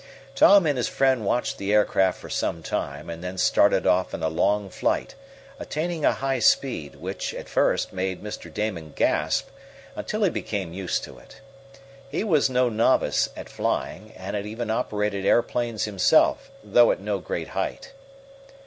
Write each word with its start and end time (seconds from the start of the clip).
Tom 0.33 0.65
and 0.65 0.77
his 0.79 0.87
friend 0.87 1.23
watched 1.27 1.59
the 1.59 1.71
aircraft 1.71 2.19
for 2.19 2.27
some 2.27 2.63
time, 2.63 3.07
and 3.07 3.23
then 3.23 3.37
started 3.37 3.85
off 3.85 4.15
in 4.15 4.23
a 4.23 4.29
long 4.29 4.67
flight, 4.67 5.13
attaining 5.59 6.03
a 6.05 6.11
high 6.11 6.39
speed, 6.39 6.95
which, 6.95 7.35
at 7.35 7.47
first, 7.47 7.93
made 7.93 8.23
Mr. 8.23 8.51
Damon 8.51 8.93
gasp, 8.95 9.49
until 9.95 10.23
he 10.23 10.31
became 10.31 10.73
used 10.73 11.03
to 11.03 11.19
it. 11.19 11.39
He 12.09 12.23
was 12.23 12.49
no 12.49 12.67
novice 12.67 13.29
at 13.37 13.47
flying, 13.47 14.11
and 14.17 14.35
had 14.35 14.47
even 14.47 14.71
operated 14.71 15.23
aeroplanes 15.23 15.83
himself, 15.85 16.49
though 16.63 16.91
at 16.91 16.99
no 16.99 17.19
great 17.19 17.49
height. 17.49 17.93